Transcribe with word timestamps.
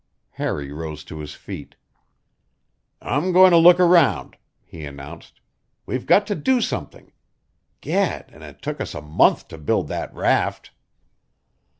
Harry 0.31 0.71
rose 0.71 1.03
to 1.03 1.19
his 1.19 1.35
feet. 1.35 1.75
"I'm 3.03 3.31
going 3.31 3.51
to 3.51 3.57
look 3.57 3.77
round," 3.77 4.35
he 4.65 4.83
announced. 4.83 5.39
"We've 5.85 6.07
got 6.07 6.25
to 6.25 6.33
do 6.33 6.59
something. 6.59 7.11
Gad, 7.81 8.31
and 8.33 8.41
it 8.41 8.63
took 8.63 8.81
us 8.81 8.95
a 8.95 9.01
month 9.03 9.47
to 9.49 9.59
build 9.59 9.89
that 9.89 10.11
raft!" 10.11 10.71